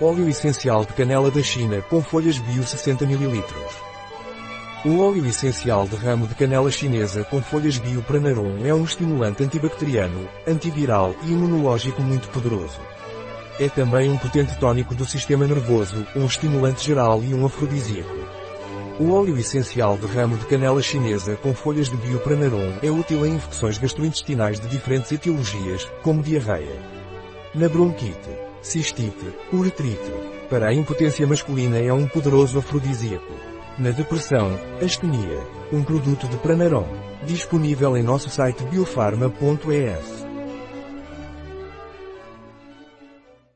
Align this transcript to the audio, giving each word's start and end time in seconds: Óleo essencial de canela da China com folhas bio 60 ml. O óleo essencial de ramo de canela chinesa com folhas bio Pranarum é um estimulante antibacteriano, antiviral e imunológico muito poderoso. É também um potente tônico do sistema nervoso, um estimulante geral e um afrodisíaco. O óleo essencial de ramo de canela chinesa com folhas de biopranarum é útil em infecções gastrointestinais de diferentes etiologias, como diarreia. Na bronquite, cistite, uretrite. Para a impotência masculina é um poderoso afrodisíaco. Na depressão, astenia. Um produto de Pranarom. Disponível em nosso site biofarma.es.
Óleo 0.00 0.28
essencial 0.28 0.84
de 0.84 0.92
canela 0.92 1.30
da 1.30 1.40
China 1.40 1.80
com 1.82 2.02
folhas 2.02 2.36
bio 2.36 2.66
60 2.66 3.04
ml. 3.04 3.44
O 4.84 4.98
óleo 4.98 5.24
essencial 5.24 5.86
de 5.86 5.94
ramo 5.94 6.26
de 6.26 6.34
canela 6.34 6.68
chinesa 6.68 7.22
com 7.22 7.40
folhas 7.40 7.78
bio 7.78 8.02
Pranarum 8.02 8.66
é 8.66 8.74
um 8.74 8.82
estimulante 8.82 9.44
antibacteriano, 9.44 10.28
antiviral 10.48 11.14
e 11.22 11.30
imunológico 11.30 12.02
muito 12.02 12.28
poderoso. 12.30 12.80
É 13.60 13.68
também 13.68 14.10
um 14.10 14.18
potente 14.18 14.58
tônico 14.58 14.96
do 14.96 15.06
sistema 15.06 15.46
nervoso, 15.46 16.04
um 16.16 16.26
estimulante 16.26 16.84
geral 16.84 17.22
e 17.22 17.32
um 17.32 17.46
afrodisíaco. 17.46 18.18
O 18.98 19.12
óleo 19.12 19.38
essencial 19.38 19.96
de 19.96 20.06
ramo 20.06 20.36
de 20.36 20.46
canela 20.46 20.82
chinesa 20.82 21.36
com 21.36 21.54
folhas 21.54 21.88
de 21.88 21.96
biopranarum 21.96 22.78
é 22.82 22.90
útil 22.90 23.24
em 23.24 23.36
infecções 23.36 23.78
gastrointestinais 23.78 24.58
de 24.58 24.66
diferentes 24.66 25.12
etiologias, 25.12 25.88
como 26.02 26.20
diarreia. 26.20 26.82
Na 27.54 27.68
bronquite, 27.68 28.53
cistite, 28.64 29.26
uretrite. 29.52 30.10
Para 30.48 30.68
a 30.68 30.74
impotência 30.74 31.26
masculina 31.26 31.78
é 31.78 31.92
um 31.92 32.08
poderoso 32.08 32.58
afrodisíaco. 32.58 33.32
Na 33.78 33.90
depressão, 33.90 34.58
astenia. 34.82 35.40
Um 35.72 35.82
produto 35.84 36.26
de 36.26 36.36
Pranarom. 36.38 36.86
Disponível 37.26 37.96
em 37.96 38.02
nosso 38.02 38.30
site 38.30 38.64
biofarma.es. 38.64 40.23